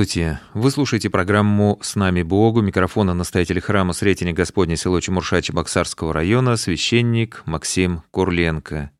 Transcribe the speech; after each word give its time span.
Здравствуйте! 0.00 0.40
Вы 0.54 0.70
слушаете 0.70 1.10
программу 1.10 1.78
«С 1.82 1.94
нами 1.94 2.22
Богу». 2.22 2.62
Микрофона 2.62 3.12
настоятель 3.12 3.60
храма 3.60 3.92
Сретения 3.92 4.32
Господня 4.32 4.74
село 4.74 4.98
Чемурша 4.98 5.42
Чебоксарского 5.42 6.14
района, 6.14 6.56
священник 6.56 7.42
Максим 7.44 8.02
Курленко. 8.10 8.92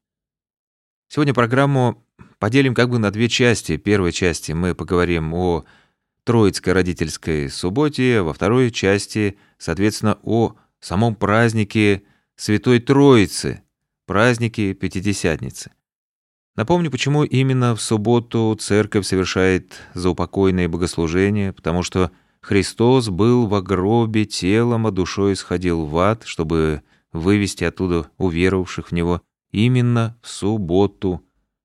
Сегодня 1.09 1.33
программу 1.33 2.05
поделим 2.39 2.75
как 2.75 2.91
бы 2.91 2.99
на 2.99 3.11
две 3.11 3.31
части. 3.31 3.79
В 3.79 3.83
первой 3.83 4.13
части 4.13 4.53
мы 4.53 4.75
поговорим 4.75 5.33
о 5.33 5.65
Троицкой 6.25 6.75
родительской 6.75 7.49
субботе, 7.49 8.21
во 8.21 8.35
второй 8.35 8.71
части, 8.71 9.39
соответственно, 9.57 10.19
о 10.23 10.57
самом 10.81 11.15
празднике 11.15 12.03
Святой 12.37 12.79
Троицы, 12.79 13.63
празднике 14.05 14.75
Пятидесятницы. 14.75 15.71
Напомню, 16.57 16.91
почему 16.91 17.25
именно 17.25 17.75
в 17.75 17.81
субботу 17.81 18.57
церковь 18.59 19.07
совершает 19.07 19.75
заупокойное 19.95 20.69
богослужение, 20.69 21.53
потому 21.53 21.83
что 21.83 22.11
Христос 22.41 23.09
был 23.09 23.47
в 23.47 23.63
гробе 23.63 24.25
телом, 24.25 24.87
а 24.87 24.91
душой 24.91 25.37
сходил 25.37 25.87
в 25.87 25.97
ад, 25.99 26.23
чтобы 26.25 26.83
вывести 27.13 27.65
оттуда 27.65 28.11
уверовавших 28.19 28.89
в 28.89 28.93
Него 28.93 29.23
именно 29.53 30.19
в 30.23 30.29
субботу. 30.29 31.23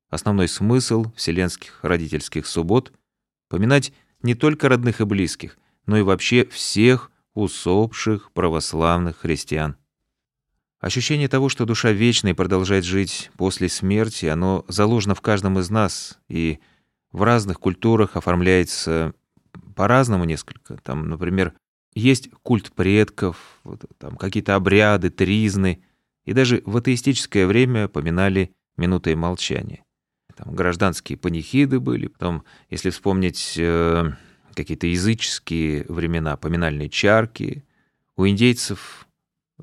Основной 0.10 0.48
смысл 0.48 1.06
вселенских 1.16 1.80
родительских 1.82 2.46
суббот— 2.46 2.94
поминать 3.50 3.94
не 4.22 4.36
только 4.36 4.70
родных 4.70 5.02
и 5.02 5.06
близких, 5.06 5.58
но 5.86 5.98
и 5.98 6.02
вообще 6.02 6.46
всех 6.46 7.12
усопших 7.34 8.32
православных 8.32 9.18
христиан. 9.18 9.76
Ощущение 10.86 11.28
того, 11.28 11.50
что 11.50 11.66
душа 11.66 11.92
вечна 11.92 12.28
и 12.28 12.34
продолжает 12.34 12.84
жить 12.84 13.32
после 13.38 13.70
смерти, 13.70 14.28
оно 14.28 14.64
заложено 14.68 15.16
в 15.16 15.22
каждом 15.22 15.58
из 15.58 15.72
нас 15.72 16.20
и 16.30 16.60
в 17.12 17.24
разных 17.24 17.60
культурах 17.60 18.16
оформляется 18.16 19.16
по-разному 19.76 20.26
несколько. 20.26 20.78
Там, 20.84 21.10
например, 21.10 21.54
есть 21.96 22.30
культ 22.44 22.72
предков, 22.72 23.60
там 23.98 24.16
какие-то 24.16 24.54
обряды, 24.54 25.10
тризны, 25.10 25.82
и 26.24 26.34
даже 26.34 26.62
в 26.68 26.78
атеистическое 26.78 27.48
время 27.48 27.88
поминали 27.88 28.52
минутой 28.78 29.16
молчания. 29.16 29.84
Там 30.36 30.54
гражданские 30.54 31.18
панихиды 31.18 31.80
были, 31.80 32.10
потом, 32.10 32.44
если 32.70 32.92
вспомнить 32.92 33.56
э, 33.58 34.12
какие-то 34.54 34.86
языческие 34.86 35.88
времена, 35.90 36.38
поминальные 36.38 36.90
чарки, 36.90 37.66
у 38.18 38.28
индейцев 38.28 39.05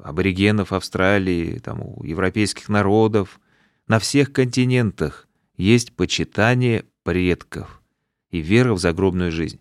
аборигенов 0.00 0.72
Австралии, 0.72 1.58
там, 1.58 1.82
у 1.82 2.02
европейских 2.04 2.68
народов, 2.68 3.40
на 3.86 3.98
всех 3.98 4.32
континентах 4.32 5.28
есть 5.56 5.94
почитание 5.94 6.84
предков 7.02 7.82
и 8.30 8.40
вера 8.40 8.74
в 8.74 8.78
загробную 8.78 9.30
жизнь. 9.30 9.60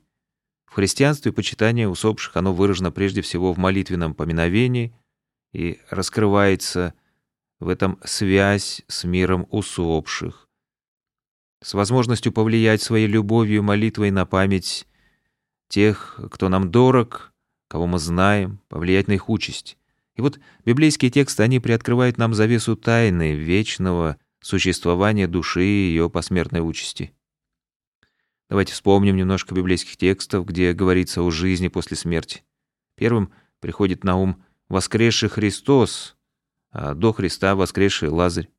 В 0.66 0.74
христианстве 0.76 1.34
почитание 1.34 1.90
усопших 1.90 2.38
оно 2.38 2.54
выражено 2.54 2.92
прежде 2.92 3.22
всего 3.22 3.52
в 3.54 3.58
молитвенном 3.58 4.14
поминовении 4.14 4.96
и 5.52 5.80
раскрывается 5.90 6.94
в 7.60 7.68
этом 7.68 8.00
связь 8.06 8.82
с 8.88 9.04
миром 9.04 9.48
усопших, 9.52 10.48
с 11.62 11.74
возможностью 11.74 12.32
повлиять 12.32 12.82
своей 12.82 13.08
любовью 13.08 13.64
молитвой 13.64 14.12
на 14.12 14.26
память 14.26 14.88
тех, 15.68 16.20
кто 16.32 16.48
нам 16.48 16.72
дорог, 16.72 17.34
кого 17.68 17.86
мы 17.86 18.00
знаем, 18.00 18.62
повлиять 18.70 19.08
на 19.08 19.14
их 19.14 19.30
участь. 19.30 19.78
И 20.16 20.22
вот 20.22 20.40
библейские 20.66 21.10
тексты, 21.10 21.44
они 21.44 21.60
приоткрывают 21.60 22.18
нам 22.18 22.34
завесу 22.34 22.76
тайны 22.76 23.34
вечного 23.34 24.18
существования 24.42 25.28
души 25.28 25.64
и 25.64 25.90
ее 25.90 26.10
посмертной 26.10 26.60
участи. 26.60 27.14
Давайте 28.50 28.74
вспомним 28.74 29.16
немножко 29.16 29.56
библейских 29.56 29.96
текстов, 29.96 30.46
где 30.46 30.74
говорится 30.74 31.22
о 31.22 31.32
жизни 31.32 31.70
после 31.70 31.96
смерти. 31.96 32.44
Первым 32.98 33.32
приходит 33.62 34.04
на 34.04 34.18
ум 34.18 34.44
воскресший 34.68 35.30
Христос, 35.30 36.18
а 36.72 36.94
до 36.94 37.14
Христа 37.14 37.56
воскресший 37.56 38.10
Лазарь. 38.10 38.50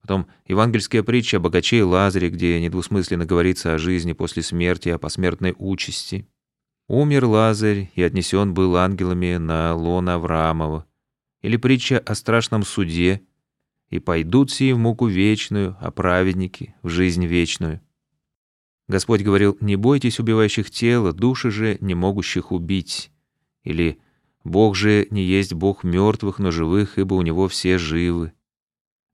Потом 0.00 0.28
евангельская 0.46 1.02
притча 1.02 1.38
о 1.38 1.40
богаче 1.40 1.78
и 1.78 1.82
Лазаре, 1.82 2.28
где 2.28 2.60
недвусмысленно 2.60 3.24
говорится 3.24 3.74
о 3.74 3.78
жизни 3.78 4.12
после 4.12 4.42
смерти, 4.42 4.90
о 4.90 4.98
посмертной 4.98 5.54
участи. 5.58 6.28
Умер 6.88 7.24
Лазарь 7.24 7.90
и 7.94 8.02
отнесен 8.02 8.54
был 8.54 8.76
ангелами 8.76 9.36
на 9.36 9.74
лон 9.74 10.08
Авраамова 10.08 10.86
или 11.42 11.56
притча 11.56 11.98
о 11.98 12.14
страшном 12.14 12.64
суде, 12.64 13.22
и 13.90 13.98
пойдут 13.98 14.50
сии 14.50 14.72
в 14.72 14.78
муку 14.78 15.06
вечную, 15.06 15.76
а 15.80 15.90
праведники— 15.90 16.74
в 16.82 16.88
жизнь 16.88 17.26
вечную. 17.26 17.80
Господь 18.88 19.22
говорил, 19.22 19.56
не 19.60 19.76
бойтесь 19.76 20.18
убивающих 20.18 20.70
тела, 20.70 21.12
души 21.12 21.50
же 21.50 21.76
не 21.80 21.94
могущих 21.94 22.52
убить. 22.52 23.10
Или 23.64 23.98
Бог 24.44 24.76
же 24.76 25.06
не 25.10 25.22
есть 25.22 25.52
Бог 25.52 25.84
мертвых, 25.84 26.38
но 26.38 26.50
живых, 26.50 26.98
ибо 26.98 27.14
у 27.14 27.22
Него 27.22 27.48
все 27.48 27.78
живы. 27.78 28.32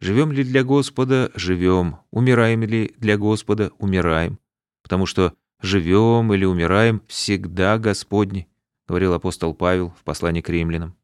Живем 0.01 0.33
ли 0.33 0.45
для 0.45 0.63
Господа? 0.63 1.31
Живем. 1.35 1.97
Умираем 2.11 2.63
ли 2.63 2.95
для 2.99 3.19
Господа? 3.19 3.73
Умираем. 3.79 4.39
Потому 4.83 5.07
что 5.07 5.35
живем 5.61 6.33
или 6.33 6.45
умираем 6.45 7.03
всегда 7.09 7.79
Господни, 7.79 8.49
говорил 8.87 9.13
апостол 9.13 9.55
Павел 9.55 9.93
в 9.99 10.05
послании 10.05 10.41
к 10.41 10.49
римлянам. 10.49 10.98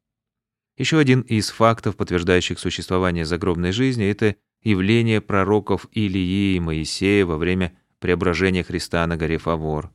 Еще 0.76 0.98
один 0.98 1.20
из 1.20 1.50
фактов, 1.50 1.96
подтверждающих 1.96 2.58
существование 2.58 3.24
загробной 3.24 3.70
жизни, 3.70 4.06
это 4.06 4.36
явление 4.62 5.20
пророков 5.20 5.86
Илии 5.92 6.56
и 6.56 6.60
Моисея 6.60 7.24
во 7.24 7.36
время 7.36 7.76
преображения 8.00 8.64
Христа 8.64 9.06
на 9.06 9.16
горе 9.16 9.38
Фавор. 9.38 9.92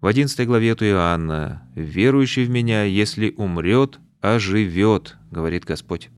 В 0.00 0.06
11 0.06 0.46
главе 0.46 0.72
от 0.72 0.82
Иоанна 0.82 1.70
«Верующий 1.74 2.44
в 2.44 2.50
Меня, 2.50 2.84
если 2.84 3.34
умрет, 3.36 4.00
оживет»,— 4.22 5.18
говорит 5.30 5.66
Господь. 5.66 6.08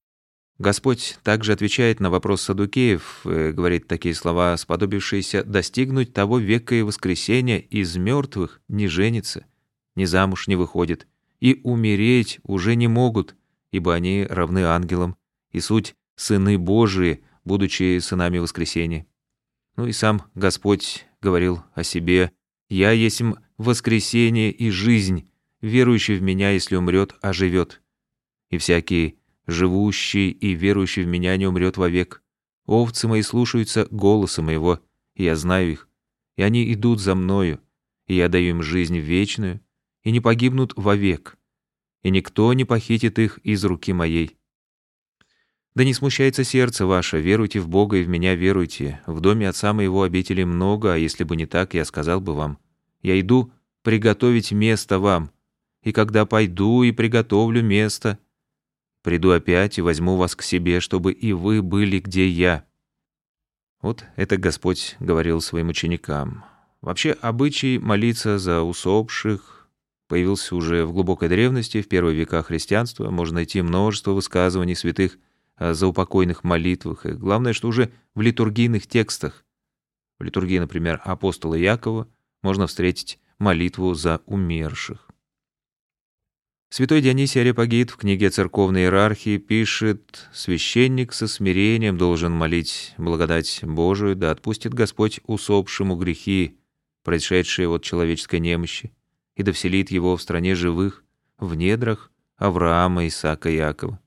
Господь 0.58 1.18
также 1.24 1.52
отвечает 1.52 1.98
на 1.98 2.08
вопрос 2.10 2.42
Садукеев, 2.42 3.22
э, 3.24 3.50
говорит 3.50 3.88
такие 3.88 4.14
слова, 4.14 4.56
сподобившиеся 4.56 5.42
достигнуть 5.42 6.12
того 6.12 6.38
века 6.38 6.76
и 6.76 6.82
воскресения 6.82 7.58
из 7.58 7.96
мертвых 7.96 8.60
не 8.68 8.86
женится, 8.86 9.46
ни 9.96 10.04
замуж 10.04 10.46
не 10.46 10.54
выходит, 10.54 11.08
и 11.42 11.60
умереть 11.64 12.38
уже 12.44 12.76
не 12.76 12.86
могут, 12.86 13.34
ибо 13.72 13.94
они 13.94 14.24
равны 14.30 14.60
ангелам, 14.60 15.16
и 15.50 15.58
суть 15.58 15.96
сыны 16.14 16.56
Божии, 16.56 17.24
будучи 17.44 17.98
сынами 17.98 18.38
воскресения. 18.38 19.08
Ну 19.74 19.88
и 19.88 19.92
сам 19.92 20.22
Господь 20.36 21.04
говорил 21.20 21.64
о 21.74 21.82
себе, 21.82 22.30
«Я 22.68 22.92
есть 22.92 23.22
воскресение 23.58 24.52
и 24.52 24.70
жизнь, 24.70 25.28
верующий 25.60 26.14
в 26.14 26.22
Меня, 26.22 26.50
если 26.50 26.76
умрет, 26.76 27.16
оживет. 27.20 27.82
И 28.50 28.58
всякий, 28.58 29.18
живущий 29.48 30.30
и 30.30 30.52
верующий 30.54 31.02
в 31.02 31.08
Меня, 31.08 31.36
не 31.36 31.48
умрет 31.48 31.76
вовек. 31.76 32.22
Овцы 32.66 33.08
мои 33.08 33.22
слушаются 33.22 33.88
голоса 33.90 34.42
моего, 34.42 34.78
и 35.16 35.24
я 35.24 35.34
знаю 35.34 35.72
их, 35.72 35.88
и 36.36 36.42
они 36.42 36.72
идут 36.72 37.00
за 37.00 37.16
мною, 37.16 37.58
и 38.06 38.14
я 38.14 38.28
даю 38.28 38.50
им 38.50 38.62
жизнь 38.62 38.96
вечную, 38.96 39.60
и 40.02 40.10
не 40.10 40.20
погибнут 40.20 40.72
вовек, 40.76 41.36
и 42.02 42.10
никто 42.10 42.52
не 42.52 42.64
похитит 42.64 43.18
их 43.18 43.38
из 43.38 43.64
руки 43.64 43.92
моей. 43.92 44.36
Да 45.74 45.84
не 45.84 45.94
смущается 45.94 46.44
сердце 46.44 46.84
ваше, 46.84 47.20
веруйте 47.20 47.60
в 47.60 47.68
Бога 47.68 47.96
и 47.96 48.02
в 48.02 48.08
меня 48.08 48.34
веруйте. 48.34 49.00
В 49.06 49.20
доме 49.20 49.48
отца 49.48 49.72
моего 49.72 50.02
обителей 50.02 50.44
много, 50.44 50.92
а 50.92 50.98
если 50.98 51.24
бы 51.24 51.34
не 51.34 51.46
так, 51.46 51.72
я 51.72 51.84
сказал 51.86 52.20
бы 52.20 52.34
вам. 52.34 52.58
Я 53.00 53.18
иду 53.18 53.52
приготовить 53.82 54.52
место 54.52 54.98
вам, 54.98 55.30
и 55.82 55.92
когда 55.92 56.26
пойду 56.26 56.82
и 56.82 56.92
приготовлю 56.92 57.62
место, 57.62 58.18
приду 59.02 59.30
опять 59.30 59.78
и 59.78 59.82
возьму 59.82 60.16
вас 60.16 60.36
к 60.36 60.42
себе, 60.42 60.80
чтобы 60.80 61.12
и 61.12 61.32
вы 61.32 61.62
были, 61.62 62.00
где 62.00 62.28
я». 62.28 62.64
Вот 63.80 64.04
это 64.14 64.36
Господь 64.36 64.96
говорил 65.00 65.40
своим 65.40 65.68
ученикам. 65.70 66.44
Вообще, 66.82 67.12
обычай 67.12 67.78
молиться 67.78 68.38
за 68.38 68.62
усопших 68.62 69.61
появился 70.12 70.54
уже 70.54 70.84
в 70.84 70.92
глубокой 70.92 71.30
древности, 71.30 71.80
в 71.80 71.88
первые 71.88 72.14
века 72.14 72.42
христианства. 72.42 73.08
Можно 73.08 73.36
найти 73.36 73.62
множество 73.62 74.10
высказываний 74.10 74.76
святых 74.76 75.16
о 75.56 75.72
заупокойных 75.72 76.44
молитвах. 76.44 77.06
И 77.06 77.12
главное, 77.12 77.54
что 77.54 77.68
уже 77.68 77.90
в 78.14 78.20
литургийных 78.20 78.86
текстах. 78.86 79.42
В 80.18 80.24
литургии, 80.24 80.58
например, 80.58 81.00
апостола 81.02 81.54
Якова 81.54 82.08
можно 82.42 82.66
встретить 82.66 83.20
молитву 83.38 83.94
за 83.94 84.20
умерших. 84.26 85.08
Святой 86.68 87.00
Дионисий 87.00 87.40
Арепагит 87.40 87.88
в 87.88 87.96
книге 87.96 88.28
церковной 88.28 88.82
иерархии 88.82 89.38
пишет 89.38 90.28
«Священник 90.34 91.14
со 91.14 91.26
смирением 91.26 91.96
должен 91.96 92.32
молить 92.32 92.92
благодать 92.98 93.60
Божию, 93.62 94.14
да 94.14 94.30
отпустит 94.30 94.74
Господь 94.74 95.20
усопшему 95.26 95.96
грехи, 95.96 96.58
происшедшие 97.02 97.66
от 97.70 97.82
человеческой 97.82 98.40
немощи, 98.40 98.92
и 99.36 99.42
да 99.42 99.52
его 99.52 100.16
в 100.16 100.22
стране 100.22 100.54
живых, 100.54 101.04
в 101.38 101.54
недрах 101.54 102.10
Авраама, 102.36 103.06
Исаака 103.06 103.50
и 103.50 103.56
Якова». 103.56 103.98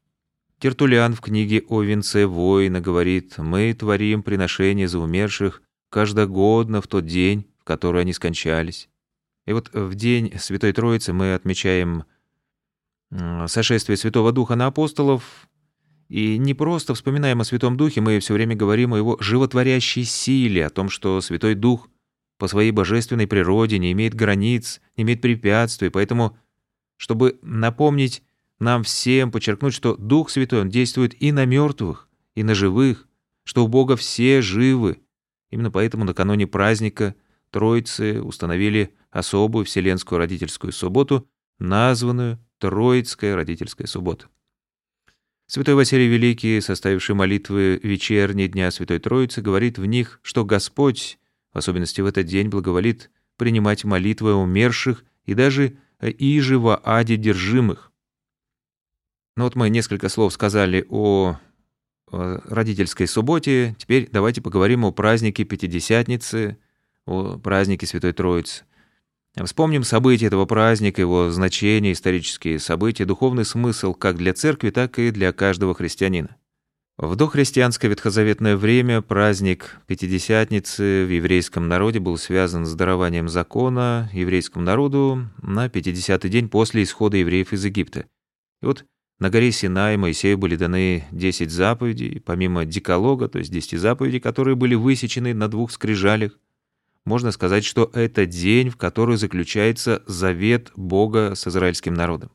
Тертулиан 0.60 1.14
в 1.14 1.22
книге 1.22 1.64
о 1.68 1.82
венце 1.82 2.26
воина 2.26 2.80
говорит 2.80 3.38
«Мы 3.38 3.74
творим 3.74 4.24
приношения 4.24 4.88
за 4.88 5.00
умерших 5.00 5.62
каждогодно 5.90 6.82
в 6.82 6.88
тот 6.88 7.06
день, 7.06 7.46
в 7.60 7.64
который 7.64 8.02
они 8.02 8.14
скончались». 8.14 8.90
И 9.46 9.54
вот 9.54 9.70
в 9.74 9.94
день 9.96 10.34
Святой 10.40 10.74
Троицы 10.74 11.14
мы 11.14 11.34
отмечаем 11.34 12.06
сошествие 13.48 13.98
Святого 13.98 14.32
Духа 14.32 14.56
на 14.56 14.68
апостолов, 14.68 15.48
и 16.08 16.38
не 16.38 16.54
просто 16.54 16.94
вспоминаем 16.94 17.42
о 17.42 17.44
Святом 17.44 17.78
Духе, 17.78 18.02
мы 18.02 18.20
все 18.20 18.34
время 18.34 18.56
говорим 18.56 18.94
о 18.94 18.98
его 18.98 19.18
животворящей 19.20 20.04
силе, 20.04 20.66
о 20.66 20.70
том, 20.70 20.90
что 20.90 21.20
Святой 21.22 21.56
Дух 21.56 21.90
по 22.38 22.48
своей 22.48 22.72
божественной 22.72 23.28
природе 23.28 23.80
не 23.80 23.92
имеет 23.92 24.14
границ, 24.14 24.82
не 24.98 25.04
имеет 25.04 25.22
препятствий, 25.22 25.90
поэтому, 25.90 26.38
чтобы 26.98 27.40
напомнить 27.42 28.24
нам 28.60 28.84
всем, 28.84 29.32
подчеркнуть, 29.32 29.74
что 29.74 29.96
Дух 29.96 30.30
Святой, 30.30 30.62
Он 30.62 30.70
действует 30.70 31.22
и 31.22 31.32
на 31.32 31.46
мертвых, 31.46 32.10
и 32.36 32.44
на 32.44 32.56
живых, 32.56 33.08
что 33.44 33.64
у 33.64 33.68
Бога 33.68 33.96
все 33.96 34.42
живы. 34.42 35.00
Именно 35.50 35.72
поэтому 35.72 36.04
накануне 36.04 36.48
праздника 36.48 37.16
Троицы 37.52 38.22
установили 38.22 38.94
особую 39.12 39.66
Вселенскую 39.66 40.20
родительскую 40.20 40.74
субботу, 40.74 41.30
названную 41.60 42.40
Троицкая 42.58 43.36
родительская 43.36 43.88
суббота. 43.88 44.28
Святой 45.48 45.76
Василий 45.76 46.08
Великий, 46.08 46.60
составивший 46.60 47.14
молитвы 47.14 47.80
вечерние 47.84 48.48
Дня 48.48 48.72
Святой 48.72 49.00
Троицы, 49.00 49.42
говорит 49.42 49.78
в 49.78 49.86
них, 49.86 50.20
что 50.24 50.44
Господь, 50.44 51.20
в 51.56 51.58
особенности 51.58 52.02
в 52.02 52.06
этот 52.06 52.28
день, 52.28 52.50
благоволит 52.50 53.10
принимать 53.38 53.86
молитвы 53.86 54.36
умерших 54.36 55.06
и 55.24 55.34
даже 55.34 55.78
иже 56.02 56.60
во 56.60 56.80
аде 56.84 57.16
держимых. 57.16 57.94
Ну 59.38 59.46
вот 59.46 59.56
мы 59.56 59.70
несколько 59.70 60.10
слов 60.10 60.34
сказали 60.34 60.86
о 60.90 61.38
родительской 62.12 63.08
субботе, 63.08 63.76
теперь 63.80 64.10
давайте 64.12 64.42
поговорим 64.42 64.84
о 64.84 64.92
празднике 64.92 65.46
Пятидесятницы, 65.46 66.58
о 67.06 67.38
празднике 67.40 67.88
Святой 67.88 68.12
Троицы. 68.12 68.66
Вспомним 69.42 69.84
события 69.84 70.28
этого 70.28 70.46
праздника, 70.46 71.02
его 71.02 71.30
значение, 71.30 71.94
исторические 71.94 72.60
события, 72.60 73.06
духовный 73.06 73.46
смысл 73.46 73.94
как 73.94 74.18
для 74.18 74.34
церкви, 74.34 74.72
так 74.72 75.00
и 75.00 75.12
для 75.12 75.32
каждого 75.32 75.74
христианина. 75.74 76.36
В 76.98 77.18
дохристианское 77.18 77.90
ветхозаветное 77.90 78.56
время 78.56 79.02
праздник 79.02 79.82
Пятидесятницы 79.86 81.06
в 81.06 81.12
еврейском 81.12 81.68
народе 81.68 82.00
был 82.00 82.18
связан 82.18 82.66
с 82.66 82.74
дарованием 82.74 83.28
закона 83.28 84.10
еврейскому 84.14 84.64
народу 84.64 85.28
на 85.42 85.68
50-й 85.68 86.30
день 86.30 86.48
после 86.48 86.84
исхода 86.84 87.18
евреев 87.18 87.52
из 87.52 87.66
Египта. 87.66 88.06
И 88.62 88.66
вот 88.66 88.86
на 89.20 89.30
горе 89.30 89.52
Синай 89.52 89.98
Моисею 89.98 90.38
были 90.38 90.56
даны 90.56 91.04
10 91.12 91.52
заповедей, 91.52 92.22
помимо 92.22 92.64
декалога, 92.64 93.28
то 93.28 93.40
есть 93.40 93.52
10 93.52 93.78
заповедей, 93.78 94.22
которые 94.22 94.56
были 94.56 94.76
высечены 94.76 95.34
на 95.34 95.50
двух 95.50 95.72
скрижалях, 95.72 96.40
можно 97.04 97.34
сказать, 97.34 97.66
что 97.66 97.92
это 97.94 98.26
день, 98.26 98.70
в 98.70 98.78
который 98.78 99.18
заключается 99.18 100.02
завет 100.08 100.72
Бога 100.78 101.36
с 101.36 101.46
израильским 101.46 101.94
народом. 101.94 102.32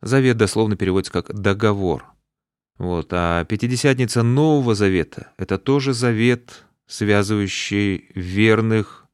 Завет 0.00 0.36
дословно 0.36 0.74
переводится 0.74 1.12
как 1.12 1.32
«договор». 1.32 2.12
Вот, 2.78 3.08
а 3.12 3.44
Пятидесятница 3.44 4.22
Нового 4.22 4.74
Завета— 4.74 5.32
это 5.36 5.58
тоже 5.58 5.92
завет, 5.92 6.64
связывающий 6.86 8.10
верных 8.14 9.06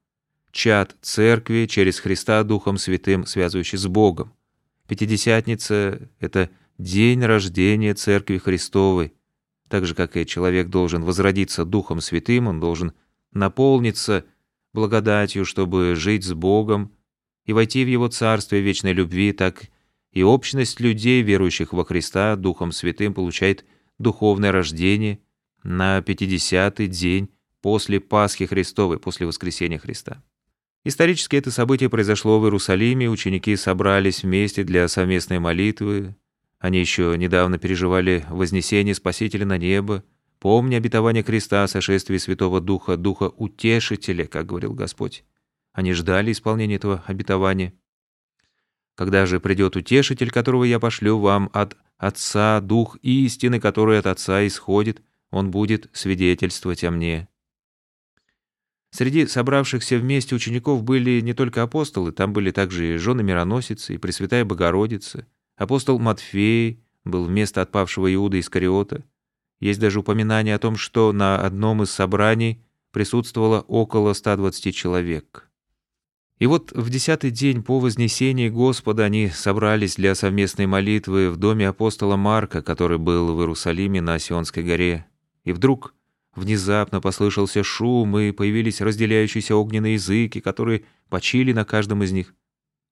чад 0.52 0.96
Церкви 1.02 1.66
через 1.66 2.00
Христа 2.00 2.42
Духом 2.44 2.78
Святым, 2.78 3.26
связывающий 3.26 3.78
с 3.78 3.86
Богом. 3.86 4.32
Пятидесятница— 4.86 6.08
это 6.20 6.50
день 6.78 7.22
рождения 7.24 7.94
Церкви 7.94 8.38
Христовой. 8.38 9.12
Так 9.68 9.84
же, 9.84 9.94
как 9.94 10.16
и 10.16 10.24
человек 10.24 10.68
должен 10.68 11.04
возродиться 11.04 11.64
Духом 11.64 12.00
Святым, 12.00 12.46
он 12.46 12.60
должен 12.60 12.92
наполниться 13.32 14.24
благодатью, 14.72 15.44
чтобы 15.44 15.94
жить 15.94 16.24
с 16.24 16.32
Богом 16.32 16.92
и 17.44 17.52
войти 17.52 17.84
в 17.84 17.88
Его 17.88 18.08
Царствие 18.08 18.62
вечной 18.62 18.92
любви, 18.92 19.32
так 19.32 19.64
и 19.64 19.68
общность 20.22 20.80
людей, 20.80 21.22
верующих 21.22 21.72
во 21.72 21.84
Христа, 21.84 22.36
Духом 22.36 22.72
Святым, 22.72 23.14
получает 23.14 23.64
духовное 23.98 24.52
рождение 24.52 25.20
на 25.62 25.98
50-й 25.98 26.86
день 26.86 27.30
после 27.60 28.00
Пасхи 28.00 28.46
Христовой, 28.46 28.98
после 28.98 29.26
воскресения 29.26 29.78
Христа. 29.78 30.22
Исторически 30.84 31.36
это 31.36 31.50
событие 31.50 31.90
произошло 31.90 32.40
в 32.40 32.44
Иерусалиме, 32.44 33.10
ученики 33.10 33.54
собрались 33.56 34.22
вместе 34.22 34.64
для 34.64 34.88
совместной 34.88 35.38
молитвы, 35.38 36.16
они 36.58 36.80
еще 36.80 37.14
недавно 37.16 37.58
переживали 37.58 38.24
вознесение 38.30 38.94
Спасителя 38.94 39.44
на 39.44 39.58
небо, 39.58 40.02
Помни 40.38 40.76
обетование 40.76 41.24
креста, 41.24 41.66
сошествие 41.66 42.20
Святого 42.20 42.60
Духа, 42.60 42.96
Духа 42.96 43.24
Утешителя, 43.24 44.26
как 44.26 44.46
говорил 44.46 44.72
Господь. 44.72 45.24
Они 45.72 45.92
ждали 45.92 46.30
исполнения 46.30 46.76
этого 46.76 47.02
обетования. 47.06 47.74
Когда 48.98 49.26
же 49.26 49.38
придет 49.38 49.76
Утешитель, 49.76 50.32
которого 50.32 50.64
я 50.64 50.80
пошлю 50.80 51.20
вам 51.20 51.50
от 51.52 51.76
Отца, 51.98 52.60
Дух 52.60 52.98
истины, 53.02 53.60
который 53.60 54.00
от 54.00 54.08
Отца 54.08 54.44
исходит, 54.44 55.02
он 55.30 55.52
будет 55.52 55.88
свидетельствовать 55.92 56.82
о 56.82 56.90
мне. 56.90 57.28
Среди 58.90 59.26
собравшихся 59.26 59.98
вместе 59.98 60.34
учеников 60.34 60.82
были 60.82 61.20
не 61.20 61.32
только 61.32 61.62
апостолы, 61.62 62.10
там 62.10 62.32
были 62.32 62.50
также 62.50 62.94
и 62.94 62.96
жены 62.96 63.22
мироносицы, 63.22 63.94
и 63.94 63.98
Пресвятая 63.98 64.44
Богородица. 64.44 65.28
Апостол 65.56 66.00
Матфей 66.00 66.82
был 67.04 67.24
вместо 67.24 67.62
отпавшего 67.62 68.12
Иуда 68.12 68.40
Искариота— 68.40 69.04
есть 69.60 69.80
даже 69.80 70.00
упоминание 70.00 70.54
о 70.54 70.58
том, 70.58 70.76
что 70.76 71.12
на 71.12 71.40
одном 71.40 71.82
из 71.82 71.90
собраний 71.90 72.62
присутствовало 72.92 73.60
около 73.62 74.12
120 74.12 74.74
человек. 74.74 75.50
И 76.38 76.46
вот 76.46 76.70
в 76.72 76.88
десятый 76.88 77.32
день 77.32 77.64
по 77.64 77.80
вознесении 77.80 78.48
Господа 78.48 79.04
они 79.04 79.28
собрались 79.28 79.96
для 79.96 80.14
совместной 80.14 80.66
молитвы 80.66 81.30
в 81.30 81.36
доме 81.36 81.68
апостола 81.68 82.16
Марка, 82.16 82.62
который 82.62 82.98
был 82.98 83.34
в 83.34 83.40
Иерусалиме 83.40 84.00
на 84.00 84.18
Сионской 84.20 84.62
горе. 84.62 85.06
И 85.42 85.50
вдруг 85.50 85.94
внезапно 86.36 87.00
послышался 87.00 87.64
шум, 87.64 88.18
и 88.18 88.30
появились 88.30 88.80
разделяющиеся 88.80 89.56
огненные 89.56 89.94
языки, 89.94 90.40
которые 90.40 90.84
почили 91.08 91.52
на 91.52 91.64
каждом 91.64 92.04
из 92.04 92.12
них. 92.12 92.34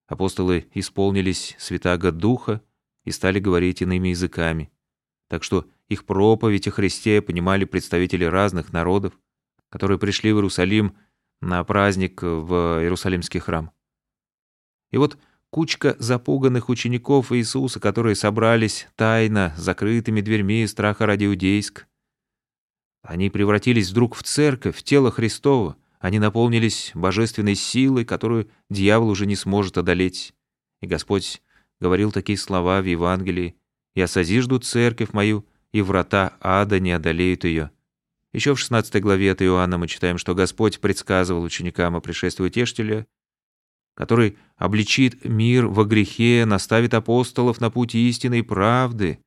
Апостолы 0.08 0.66
исполнились 0.75 1.54
святаго 1.59 2.11
Духа 2.11 2.62
и 3.04 3.12
стали 3.12 3.38
говорить 3.38 3.80
иными 3.80 4.09
языками. 4.09 4.73
Так 5.28 5.44
что 5.44 5.66
их 5.88 6.04
проповедь 6.04 6.66
о 6.66 6.73
Христе 6.73 7.23
понимали 7.23 7.64
представители 7.64 8.25
разных 8.25 8.73
народов, 8.73 9.12
которые 9.68 10.00
пришли 10.00 10.32
в 10.32 10.37
Иерусалим 10.37 10.97
на 11.40 11.62
праздник 11.64 12.23
в 12.23 12.81
Иерусалимский 12.81 13.40
храм. 13.40 13.71
И 14.90 14.99
вот 14.99 15.19
кучка 15.50 15.97
запуганных 15.99 16.69
учеников 16.69 17.33
Иисуса, 17.33 17.81
которые 17.81 18.14
собрались 18.14 18.88
тайно, 18.97 19.55
закрытыми 19.57 20.21
дверьми 20.21 20.66
страха 20.66 21.07
ради 21.07 21.26
иудейск. 21.26 21.87
Они 23.02 23.31
превратились 23.31 23.90
вдруг 23.90 24.14
в 24.16 24.23
церковь, 24.23 24.76
в 24.76 24.83
тело 24.83 25.11
Христово. 25.11 25.76
Они 26.00 26.19
наполнились 26.19 26.90
божественной 26.95 27.55
силой, 27.55 28.05
которую 28.05 28.50
дьявол 28.69 29.09
уже 29.11 29.26
не 29.26 29.37
сможет 29.37 29.78
одолеть. 29.78 30.35
И 30.81 30.87
Господь 30.87 31.43
говорил 31.81 32.12
такие 32.12 32.38
слова 32.38 32.81
в 32.81 32.85
Евангелии. 32.85 33.57
«Я 33.95 34.09
созижду 34.09 34.59
церковь 34.59 35.12
мою, 35.12 35.47
и 35.73 35.81
врата 35.81 36.37
ада 36.40 36.81
не 36.81 36.93
одолеют 36.93 37.45
ее. 37.45 37.71
Еще 38.37 38.55
в 38.55 38.59
16 38.59 39.00
главе 39.00 39.33
от 39.33 39.40
Иоанна 39.40 39.78
мы 39.78 39.88
читаем, 39.88 40.19
что 40.19 40.35
Господь 40.35 40.78
предсказывал 40.78 41.43
ученикам 41.43 41.97
о 41.97 42.02
пришествии 42.02 42.45
Утешителя, 42.45 43.07
который 43.95 44.37
обличит 44.57 45.25
мир 45.25 45.69
во 45.69 45.87
грехе, 45.87 46.45
наставит 46.45 46.93
апостолов 46.93 47.62
на 47.62 47.71
путь 47.71 47.95
истины 47.95 48.40
и 48.40 48.43
правды. 48.43 49.21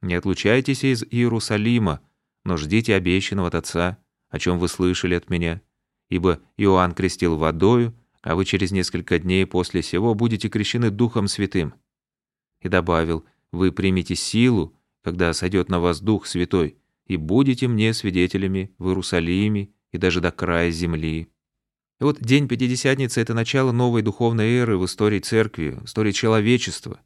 Не 0.00 0.14
отлучайтесь 0.14 0.84
из 0.84 1.04
Иерусалима, 1.04 2.00
но 2.46 2.56
ждите 2.56 2.94
обещанного 2.94 3.48
от 3.48 3.56
Отца, 3.56 3.98
о 4.30 4.38
чем 4.38 4.58
вы 4.58 4.68
слышали 4.68 5.14
от 5.16 5.28
меня. 5.28 5.60
Ибо 6.08 6.40
Иоанн 6.56 6.94
крестил 6.94 7.36
водою, 7.36 7.94
а 8.22 8.36
вы 8.36 8.46
через 8.46 8.70
несколько 8.70 9.18
дней 9.18 9.44
после 9.44 9.82
сего 9.82 10.14
будете 10.14 10.48
крещены 10.48 10.88
Духом 10.88 11.28
Святым. 11.28 11.74
И 12.62 12.70
добавил, 12.70 13.26
вы 13.52 13.70
примете 13.70 14.14
силу, 14.14 14.74
когда 15.04 15.34
сойдет 15.34 15.68
на 15.68 15.78
вас 15.78 16.00
Дух 16.00 16.24
Святой, 16.24 16.78
и 17.06 17.16
будете 17.16 17.68
мне 17.68 17.94
свидетелями 17.94 18.72
в 18.78 18.88
Иерусалиме 18.88 19.70
и 19.92 19.98
даже 19.98 20.20
до 20.20 20.30
края 20.30 20.70
земли». 20.70 21.28
И 21.98 22.04
вот 22.04 22.20
День 22.20 22.46
Пятидесятницы— 22.46 23.20
это 23.22 23.32
начало 23.32 23.72
новой 23.72 24.02
духовной 24.02 24.50
эры 24.56 24.76
в 24.76 24.84
истории 24.84 25.18
Церкви, 25.18 25.78
в 25.80 25.86
истории 25.86 26.12
человечества. 26.12 27.00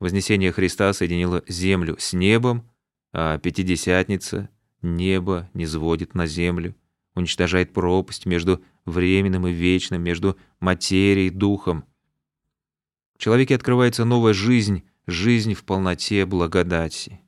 Вознесение 0.00 0.52
Христа 0.52 0.92
соединило 0.94 1.44
землю 1.46 1.96
с 1.98 2.14
небом, 2.14 2.68
а 3.12 3.36
Пятидесятница 3.38 4.48
небо 4.80 5.50
не 5.52 5.66
сводит 5.66 6.14
на 6.14 6.26
землю, 6.26 6.74
уничтожает 7.14 7.74
пропасть 7.74 8.24
между 8.24 8.64
временным 8.86 9.46
и 9.46 9.52
вечным, 9.52 10.02
между 10.02 10.38
материей 10.60 11.26
и 11.26 11.30
духом. 11.30 11.84
В 13.14 13.18
человеке 13.18 13.54
открывается 13.54 14.04
новая 14.06 14.32
жизнь, 14.32 14.82
жизнь 15.06 15.52
в 15.54 15.62
полноте 15.64 16.24
благодати. 16.24 17.20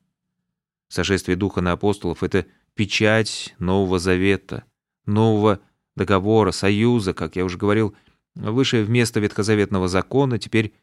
Сошествие 0.95 1.35
Духа 1.35 1.59
на 1.59 1.73
апостолов— 1.73 2.19
это 2.23 2.45
печать 2.73 3.53
Нового 3.59 3.99
Завета, 3.99 4.63
нового 5.05 5.59
договора, 5.97 6.51
союза, 6.51 7.13
как 7.13 7.35
я 7.35 7.43
уже 7.43 7.57
говорил, 7.57 7.93
Выше 8.33 8.81
вместо 8.81 9.19
ветхозаветного 9.19 9.89
закона 9.89 10.39
теперь 10.39 10.73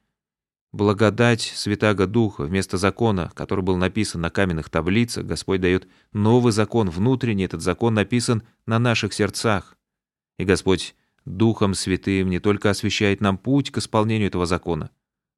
благодать 0.70 1.40
Святаго 1.40 2.06
Духа 2.06 2.42
вместо 2.42 2.76
закона, 2.76 3.32
который 3.34 3.64
был 3.64 3.78
написан 3.78 4.20
на 4.20 4.28
каменных 4.28 4.68
таблицах, 4.68 5.24
Господь 5.24 5.62
дает 5.62 5.88
новый 6.12 6.52
закон, 6.52 6.90
внутренний 6.90 7.44
этот 7.44 7.62
закон 7.62 7.94
написан 7.94 8.42
на 8.66 8.78
наших 8.78 9.14
сердцах. 9.14 9.78
И 10.38 10.44
Господь 10.44 10.94
Духом 11.24 11.72
Святым 11.72 12.28
не 12.28 12.38
только 12.38 12.68
освещает 12.68 13.22
нам 13.22 13.38
путь 13.38 13.70
к 13.70 13.78
исполнению 13.78 14.28
этого 14.28 14.44
закона, 14.44 14.90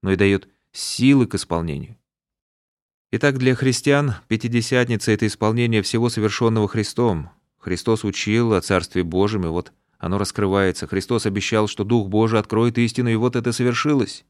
но 0.02 0.10
и 0.10 0.16
дает 0.16 0.48
силы 0.72 1.28
к 1.28 1.36
исполнению. 1.36 1.96
Итак, 3.16 3.38
для 3.38 3.54
христиан 3.54 4.14
Пятидесятница— 4.26 5.12
это 5.12 5.28
исполнение 5.28 5.82
всего 5.82 6.08
совершенного 6.08 6.66
Христом. 6.66 7.30
Христос 7.60 8.02
учил 8.02 8.54
о 8.54 8.60
Царстве 8.60 9.04
Божьем, 9.04 9.44
и 9.44 9.50
вот 9.50 9.72
оно 10.00 10.18
раскрывается. 10.18 10.88
Христос 10.88 11.24
обещал, 11.24 11.68
что 11.68 11.84
Дух 11.84 12.08
Божий 12.08 12.40
откроет 12.40 12.76
истину, 12.76 13.10
и 13.10 13.14
вот 13.14 13.36
это 13.36 13.52
совершилось. 13.52 14.24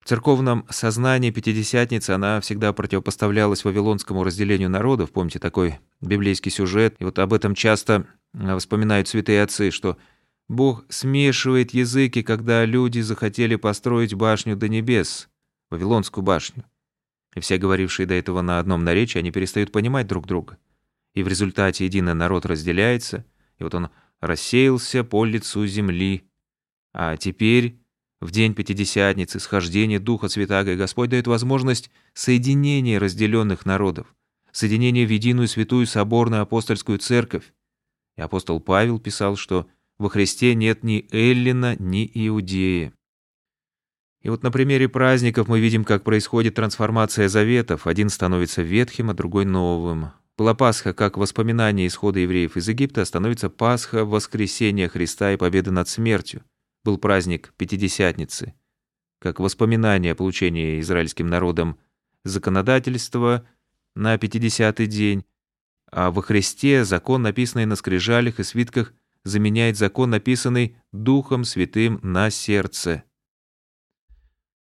В 0.00 0.08
церковном 0.08 0.66
сознании 0.68 1.30
Пятидесятницы 1.30 2.10
она 2.10 2.40
всегда 2.40 2.72
противопоставлялась 2.72 3.64
вавилонскому 3.64 4.24
разделению 4.24 4.68
народов. 4.68 5.12
Помните 5.12 5.38
такой 5.38 5.78
библейский 6.00 6.50
сюжет? 6.50 6.96
И 6.98 7.04
вот 7.04 7.20
об 7.20 7.32
этом 7.32 7.54
часто 7.54 8.04
э, 8.34 8.58
вспоминают 8.58 9.06
святые 9.06 9.44
отцы, 9.44 9.70
что 9.70 9.96
Бог 10.48 10.84
смешивает 10.88 11.72
языки, 11.72 12.24
когда 12.24 12.64
люди 12.64 12.98
захотели 12.98 13.54
построить 13.54 14.14
башню 14.14 14.56
до 14.56 14.68
небес, 14.68 15.28
Вавилонскую 15.70 16.24
башню. 16.24 16.64
И 17.38 17.40
все 17.40 17.56
говорившие 17.56 18.04
до 18.04 18.14
этого 18.14 18.40
на 18.40 18.58
одном 18.58 18.82
наречии, 18.82 19.20
они 19.20 19.30
перестают 19.30 19.70
понимать 19.70 20.08
друг 20.08 20.26
друга. 20.26 20.58
И 21.14 21.22
в 21.22 21.28
результате 21.28 21.84
единый 21.84 22.12
народ 22.12 22.44
разделяется, 22.44 23.24
и 23.60 23.62
вот 23.62 23.76
он 23.76 23.90
рассеялся 24.20 25.04
по 25.04 25.24
лицу 25.24 25.64
земли. 25.64 26.24
А 26.92 27.16
теперь, 27.16 27.78
в 28.20 28.32
день 28.32 28.54
Пятидесятницы, 28.54 29.38
схождения 29.38 30.00
Духа 30.00 30.28
Святаго, 30.28 30.74
Господь 30.74 31.10
дает 31.10 31.28
возможность 31.28 31.92
соединения 32.12 32.98
разделенных 32.98 33.64
народов, 33.64 34.16
соединения 34.50 35.06
в 35.06 35.12
единую 35.12 35.46
святую 35.46 35.86
соборную 35.86 36.42
апостольскую 36.42 36.98
церковь. 36.98 37.52
И 38.16 38.20
апостол 38.20 38.58
Павел 38.58 38.98
писал, 38.98 39.36
что 39.36 39.68
во 39.96 40.08
Христе 40.08 40.56
нет 40.56 40.82
ни 40.82 41.06
Эллина, 41.12 41.76
ни 41.78 42.10
Иудея. 42.12 42.92
И 44.22 44.30
вот 44.30 44.42
на 44.42 44.50
примере 44.50 44.88
праздников 44.88 45.48
мы 45.48 45.60
видим, 45.60 45.84
как 45.84 46.02
происходит 46.02 46.54
трансформация 46.56 47.28
заветов. 47.28 47.86
Один 47.86 48.08
становится 48.08 48.62
ветхим, 48.62 49.10
а 49.10 49.14
другой 49.14 49.44
новым. 49.44 50.10
Была 50.36 50.54
Пасха 50.54 50.92
как 50.92 51.16
воспоминание 51.16 51.86
исхода 51.86 52.20
евреев 52.20 52.56
из 52.56 52.68
Египта, 52.68 53.04
становится 53.04 53.50
Пасха 53.50 54.04
воскресения 54.04 54.88
Христа 54.88 55.32
и 55.32 55.36
победы 55.36 55.70
над 55.70 55.88
смертью. 55.88 56.42
Был 56.84 56.98
праздник 56.98 57.52
Пятидесятницы, 57.56 58.54
как 59.20 59.40
воспоминание 59.40 60.12
о 60.12 60.14
получении 60.14 60.80
израильским 60.80 61.26
народом 61.26 61.78
законодательства 62.24 63.46
на 63.94 64.16
пятидесятый 64.16 64.86
день, 64.86 65.24
а 65.90 66.10
во 66.10 66.22
Христе 66.22 66.84
закон, 66.84 67.22
написанный 67.22 67.66
на 67.66 67.74
скрижалях 67.74 68.38
и 68.38 68.44
свитках, 68.44 68.92
заменяет 69.24 69.76
закон, 69.76 70.10
написанный 70.10 70.76
Духом 70.92 71.44
Святым 71.44 71.98
на 72.02 72.30
сердце. 72.30 73.04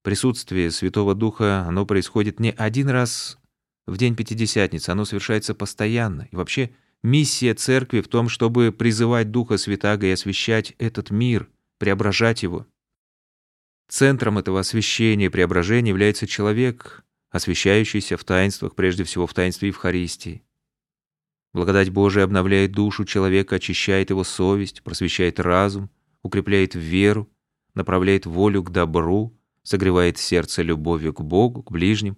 Присутствие 0.04 0.70
Святого 0.70 1.14
Духа, 1.14 1.60
оно 1.60 1.86
происходит 1.86 2.38
не 2.38 2.50
один 2.50 2.90
раз 2.90 3.38
в 3.86 3.96
день 3.96 4.14
Пятидесятницы, 4.14 4.90
оно 4.90 5.06
совершается 5.06 5.54
постоянно. 5.54 6.28
И 6.30 6.36
вообще 6.36 6.72
миссия 7.02 7.54
Церкви 7.54 8.02
в 8.02 8.08
том, 8.08 8.28
чтобы 8.28 8.70
призывать 8.70 9.30
Духа 9.30 9.56
Святаго 9.56 10.06
и 10.06 10.10
освещать 10.10 10.74
этот 10.78 11.10
мир, 11.10 11.48
преображать 11.78 12.42
его. 12.42 12.66
Центром 13.88 14.36
этого 14.36 14.60
освящения 14.60 15.26
и 15.26 15.30
преображения 15.30 15.88
является 15.88 16.26
человек, 16.26 17.02
освящающийся 17.30 18.18
в 18.18 18.24
таинствах, 18.24 18.74
прежде 18.74 19.04
всего 19.04 19.26
в 19.26 19.32
таинстве 19.32 19.68
Евхаристии. 19.68 20.42
Благодать 21.54 21.88
Божия 21.88 22.24
обновляет 22.24 22.72
душу 22.72 23.06
человека, 23.06 23.56
очищает 23.56 24.10
его 24.10 24.22
совесть, 24.22 24.82
просвещает 24.82 25.40
разум, 25.40 25.88
укрепляет 26.22 26.74
веру, 26.74 27.26
направляет 27.72 28.26
волю 28.26 28.62
к 28.64 28.70
добру, 28.70 29.34
согревает 29.64 30.18
сердце 30.18 30.62
любовью 30.62 31.12
к 31.12 31.22
Богу, 31.22 31.64
к 31.64 31.72
ближним, 31.72 32.16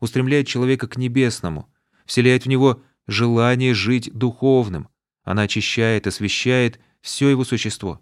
устремляет 0.00 0.48
человека 0.48 0.88
к 0.88 0.96
небесному, 0.96 1.72
вселяет 2.04 2.44
в 2.44 2.48
него 2.48 2.82
желание 3.06 3.72
жить 3.74 4.12
духовным. 4.12 4.88
Она 5.22 5.42
очищает, 5.42 6.08
освещает 6.08 6.80
все 7.00 7.28
его 7.28 7.44
существо. 7.44 8.00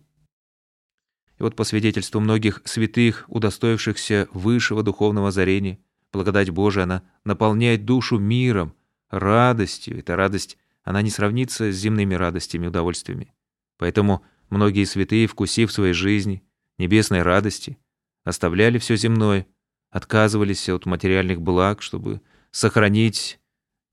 И 1.39 1.43
вот 1.43 1.57
по 1.57 1.65
свидетельству 1.65 2.21
многих 2.21 2.63
святых, 2.65 3.25
удостоившихся 3.29 4.29
высшего 4.33 4.83
духовного 4.83 5.29
озарения, 5.29 5.79
благодать 6.13 6.51
Божия, 6.51 6.85
она 6.85 7.03
наполняет 7.25 7.85
душу 7.85 8.19
миром, 8.19 8.75
радостью. 9.11 9.99
Эта 9.99 10.17
радость, 10.17 10.57
она 10.85 11.03
не 11.03 11.11
сравнится 11.11 11.73
с 11.73 11.77
земными 11.77 12.15
радостями 12.15 12.67
и 12.67 12.69
удовольствиями. 12.69 13.35
Поэтому 13.79 14.25
многие 14.49 14.85
святые, 14.85 15.27
вкусив 15.27 15.73
своей 15.73 15.93
жизни 15.93 16.45
небесной 16.79 17.23
радости, 17.23 17.79
оставляли 18.25 18.79
все 18.79 18.97
земное, 18.97 19.47
отказывались 19.91 20.69
от 20.69 20.87
материальных 20.87 21.41
благ, 21.41 21.83
чтобы 21.83 22.21
сохранить 22.51 23.39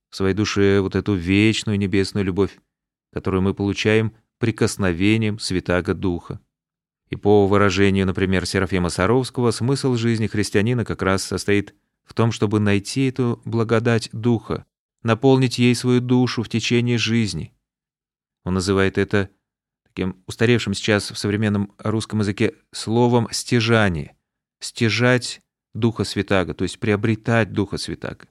в 0.09 0.15
своей 0.15 0.33
душе 0.33 0.81
вот 0.81 0.95
эту 0.95 1.13
вечную 1.13 1.77
небесную 1.77 2.25
любовь, 2.25 2.57
которую 3.13 3.41
мы 3.41 3.53
получаем 3.53 4.13
прикосновением 4.39 5.39
Святаго 5.39 5.93
Духа. 5.93 6.39
И 7.09 7.15
по 7.15 7.45
выражению, 7.45 8.05
например, 8.05 8.45
Серафима 8.45 8.89
Саровского, 8.89 9.51
смысл 9.51 9.95
жизни 9.95 10.27
христианина 10.27 10.85
как 10.85 11.01
раз 11.01 11.23
состоит 11.23 11.75
в 12.03 12.13
том, 12.13 12.31
чтобы 12.31 12.59
найти 12.59 13.07
эту 13.09 13.41
благодать 13.45 14.09
Духа, 14.11 14.65
наполнить 15.03 15.59
ей 15.59 15.75
свою 15.75 15.99
душу 15.99 16.43
в 16.43 16.49
течение 16.49 16.97
жизни. 16.97 17.53
Он 18.43 18.53
называет 18.53 18.97
это 18.97 19.29
таким 19.83 20.23
устаревшим 20.25 20.73
сейчас 20.73 21.11
в 21.11 21.17
современном 21.17 21.73
русском 21.77 22.19
языке 22.19 22.55
словом 22.71 23.27
«стяжание», 23.31 24.15
стяжать 24.61 25.41
Духа 25.73 26.03
Святаго, 26.03 26.53
то 26.53 26.63
есть 26.63 26.79
приобретать 26.79 27.51
Духа 27.51 27.77
Святаго. 27.77 28.27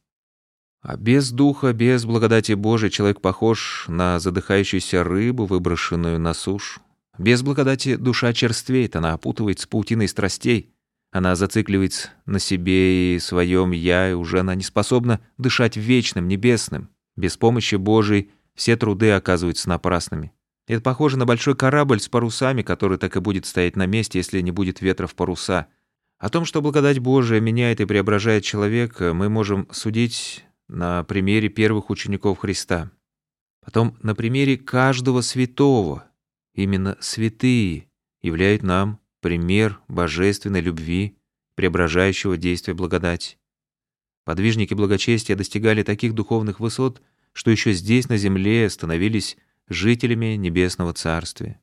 А 0.82 0.96
без 0.96 1.30
Духа, 1.30 1.72
без 1.74 2.06
благодати 2.06 2.52
Божией 2.52 2.90
человек 2.90 3.20
похож 3.20 3.84
на 3.88 4.18
задыхающуюся 4.18 5.04
рыбу, 5.04 5.44
выброшенную 5.44 6.18
на 6.18 6.32
сушу. 6.32 6.80
Без 7.18 7.42
благодати 7.42 7.96
душа 7.96 8.32
черствеет, 8.32 8.96
она 8.96 9.12
опутывается 9.12 9.68
паутиной 9.68 10.08
страстей, 10.08 10.72
она 11.12 11.34
зацикливается 11.36 12.10
на 12.24 12.38
себе 12.38 13.16
и 13.16 13.18
своем 13.18 13.72
«я», 13.72 14.10
и 14.10 14.14
уже 14.14 14.40
она 14.40 14.54
не 14.54 14.62
способна 14.62 15.20
дышать 15.36 15.76
вечным, 15.76 16.28
небесным. 16.28 16.88
Без 17.16 17.36
помощи 17.36 17.74
Божией 17.74 18.30
все 18.54 18.76
труды 18.76 19.10
оказываются 19.10 19.68
напрасными. 19.68 20.32
Это 20.66 20.80
похоже 20.80 21.18
на 21.18 21.26
большой 21.26 21.56
корабль 21.56 22.00
с 22.00 22.08
парусами, 22.08 22.62
который 22.62 22.96
так 22.96 23.16
и 23.16 23.20
будет 23.20 23.44
стоять 23.44 23.76
на 23.76 23.86
месте, 23.86 24.18
если 24.18 24.40
не 24.40 24.52
будет 24.52 24.80
ветра 24.80 25.06
в 25.06 25.14
паруса— 25.14 25.66
о 26.20 26.28
том, 26.28 26.44
что 26.44 26.60
благодать 26.60 26.98
Божия 26.98 27.40
меняет 27.40 27.80
и 27.80 27.86
преображает 27.86 28.44
человека, 28.44 29.14
мы 29.14 29.30
можем 29.30 29.66
судить 29.72 30.44
на 30.68 31.02
примере 31.04 31.48
первых 31.48 31.88
учеников 31.88 32.38
Христа. 32.38 32.90
Потом 33.64 33.96
на 34.02 34.14
примере 34.14 34.58
каждого 34.58 35.22
святого. 35.22 36.04
Именно 36.54 36.98
святые 37.00 37.88
являют 38.20 38.62
нам 38.62 39.00
пример 39.20 39.80
божественной 39.88 40.60
любви, 40.60 41.16
преображающего 41.54 42.36
действия 42.36 42.74
благодати. 42.74 43.38
Подвижники 44.24 44.74
благочестия 44.74 45.36
достигали 45.36 45.82
таких 45.82 46.14
духовных 46.14 46.60
высот, 46.60 47.00
что 47.32 47.50
еще 47.50 47.72
здесь, 47.72 48.10
на 48.10 48.18
земле, 48.18 48.68
становились 48.68 49.38
жителями 49.68 50.36
Небесного 50.36 50.92
Царствия. 50.92 51.60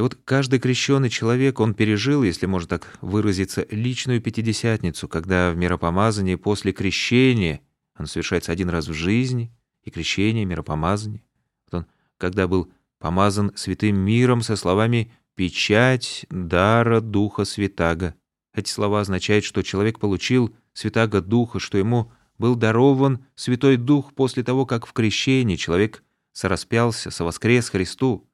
И 0.00 0.02
вот 0.02 0.14
каждый 0.24 0.60
крещенный 0.60 1.10
человек, 1.10 1.60
он 1.60 1.74
пережил, 1.74 2.22
если 2.22 2.46
можно 2.46 2.66
так 2.66 2.96
выразиться, 3.02 3.66
личную 3.70 4.22
пятидесятницу, 4.22 5.08
когда 5.08 5.50
в 5.50 5.58
миропомазании 5.58 6.36
после 6.36 6.72
крещения, 6.72 7.60
оно 7.92 8.06
совершается 8.06 8.50
один 8.50 8.70
раз 8.70 8.88
в 8.88 8.94
жизни, 8.94 9.52
и 9.82 9.90
крещение, 9.90 10.44
и 10.44 10.46
миропомазание. 10.46 11.22
Вот 11.66 11.80
он, 11.80 11.86
когда 12.16 12.48
был 12.48 12.72
помазан 12.98 13.52
святым 13.56 13.98
миром 13.98 14.40
со 14.40 14.56
словами 14.56 15.12
«печать 15.34 16.24
дара 16.30 17.02
Духа 17.02 17.44
Святаго». 17.44 18.14
Эти 18.54 18.70
слова 18.70 19.00
означают, 19.02 19.44
что 19.44 19.60
человек 19.60 19.98
получил 19.98 20.56
Святаго 20.72 21.20
Духа, 21.20 21.58
что 21.58 21.76
ему 21.76 22.10
был 22.38 22.54
дарован 22.54 23.26
Святой 23.34 23.76
Дух 23.76 24.14
после 24.14 24.44
того, 24.44 24.64
как 24.64 24.86
в 24.86 24.94
крещении 24.94 25.56
человек 25.56 26.02
сораспялся, 26.32 27.10
совоскрес 27.10 27.68
Христу, 27.68 28.26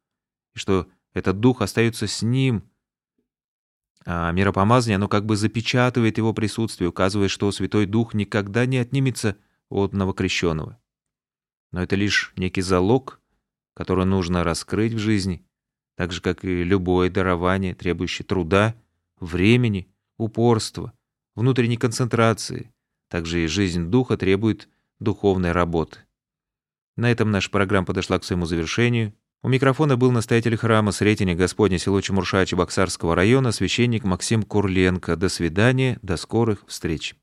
и 0.54 0.60
что 0.60 0.86
этот 1.16 1.40
дух 1.40 1.62
остается 1.62 2.06
с 2.06 2.20
ним. 2.20 2.62
А 4.04 4.30
миропомазание, 4.32 4.96
оно 4.96 5.08
как 5.08 5.24
бы 5.24 5.34
запечатывает 5.34 6.18
его 6.18 6.34
присутствие, 6.34 6.90
указывая, 6.90 7.28
что 7.28 7.50
Святой 7.52 7.86
Дух 7.86 8.12
никогда 8.12 8.66
не 8.66 8.76
отнимется 8.76 9.38
от 9.70 9.94
новокрещенного. 9.94 10.78
Но 11.72 11.82
это 11.82 11.96
лишь 11.96 12.34
некий 12.36 12.60
залог, 12.60 13.22
который 13.72 14.04
нужно 14.04 14.44
раскрыть 14.44 14.92
в 14.92 14.98
жизни, 14.98 15.42
так 15.94 16.12
же, 16.12 16.20
как 16.20 16.44
и 16.44 16.62
любое 16.62 17.08
дарование, 17.08 17.74
требующее 17.74 18.26
труда, 18.26 18.74
времени, 19.18 19.88
упорства, 20.18 20.92
внутренней 21.34 21.78
концентрации. 21.78 22.74
Также 23.08 23.42
и 23.42 23.46
жизнь 23.46 23.86
духа 23.86 24.18
требует 24.18 24.68
духовной 25.00 25.52
работы. 25.52 26.00
На 26.94 27.10
этом 27.10 27.30
наша 27.30 27.50
программа 27.50 27.86
подошла 27.86 28.18
к 28.18 28.24
своему 28.24 28.44
завершению. 28.44 29.14
У 29.42 29.48
микрофона 29.48 29.96
был 29.96 30.12
настоятель 30.12 30.56
храма 30.56 30.92
Сретения 30.92 31.34
Господня 31.34 31.78
село 31.78 32.00
Чемурша 32.00 32.44
Чебоксарского 32.46 33.14
района, 33.14 33.52
священник 33.52 34.04
Максим 34.04 34.42
Курленко. 34.42 35.16
До 35.16 35.28
свидания, 35.28 35.98
до 36.02 36.16
скорых 36.16 36.64
встреч. 36.66 37.14